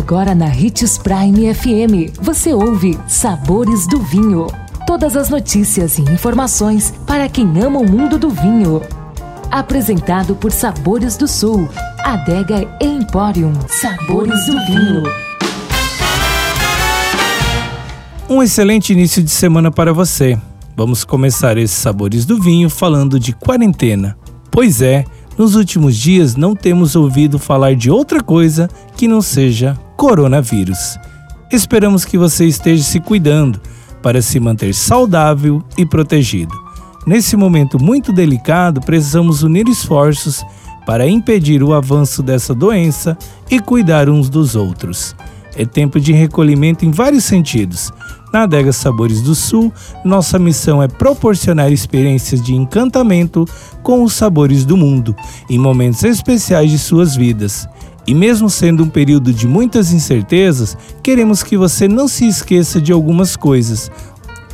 [0.00, 4.46] Agora na Ritz Prime FM, você ouve Sabores do Vinho.
[4.86, 8.80] Todas as notícias e informações para quem ama o mundo do vinho.
[9.50, 11.68] Apresentado por Sabores do Sul,
[12.02, 13.52] Adega Emporium.
[13.68, 15.02] Sabores do Vinho.
[18.26, 20.36] Um excelente início de semana para você.
[20.74, 24.16] Vamos começar esses Sabores do Vinho falando de quarentena.
[24.50, 25.04] Pois é,
[25.36, 30.98] nos últimos dias não temos ouvido falar de outra coisa que não seja coronavírus.
[31.52, 33.60] Esperamos que você esteja se cuidando
[34.02, 36.58] para se manter saudável e protegido.
[37.06, 40.42] Nesse momento muito delicado, precisamos unir esforços
[40.86, 43.14] para impedir o avanço dessa doença
[43.50, 45.14] e cuidar uns dos outros.
[45.54, 47.92] É tempo de recolhimento em vários sentidos,
[48.32, 49.72] na Adega Sabores do Sul,
[50.04, 53.44] nossa missão é proporcionar experiências de encantamento
[53.82, 55.16] com os sabores do mundo,
[55.48, 57.68] em momentos especiais de suas vidas.
[58.06, 62.92] E mesmo sendo um período de muitas incertezas, queremos que você não se esqueça de
[62.92, 63.90] algumas coisas.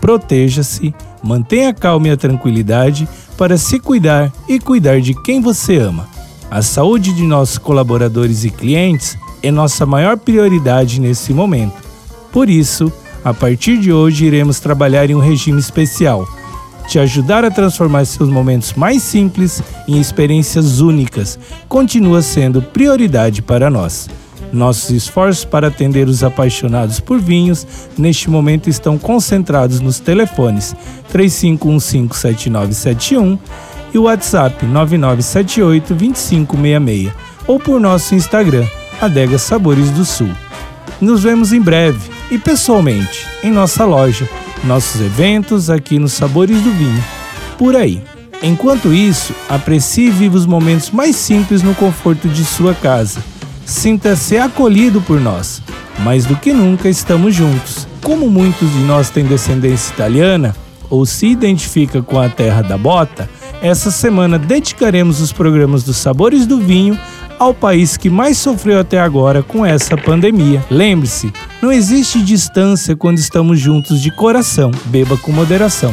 [0.00, 5.78] Proteja-se, mantenha a calma e a tranquilidade para se cuidar e cuidar de quem você
[5.78, 6.08] ama.
[6.50, 11.74] A saúde de nossos colaboradores e clientes é nossa maior prioridade nesse momento.
[12.30, 12.92] Por isso,
[13.24, 16.27] a partir de hoje, iremos trabalhar em um regime especial,
[16.87, 23.69] te ajudar a transformar seus momentos mais simples em experiências únicas, continua sendo prioridade para
[23.69, 24.09] nós.
[24.53, 27.67] Nossos esforços para atender os apaixonados por vinhos
[27.98, 30.73] neste momento estão concentrados nos telefones
[31.12, 33.37] 35157971
[33.92, 37.12] e o WhatsApp 99782566
[37.47, 38.64] ou por nosso Instagram,
[39.01, 40.31] Adega Sabores do Sul.
[41.01, 44.28] Nos vemos em breve e pessoalmente em nossa loja,
[44.64, 47.05] nossos eventos aqui nos Sabores do Vinho,
[47.58, 48.02] por aí.
[48.42, 53.22] Enquanto isso, aprecie e viva os momentos mais simples no conforto de sua casa.
[53.64, 55.62] Sinta-se acolhido por nós.
[56.00, 57.88] Mais do que nunca estamos juntos.
[58.02, 60.55] Como muitos de nós têm descendência italiana
[60.90, 63.28] ou se identifica com a terra da bota,
[63.62, 66.98] essa semana dedicaremos os programas dos Sabores do Vinho
[67.39, 70.64] ao país que mais sofreu até agora com essa pandemia.
[70.70, 71.33] Lembre-se,
[71.63, 74.70] não existe distância quando estamos juntos de coração.
[74.86, 75.92] Beba com moderação.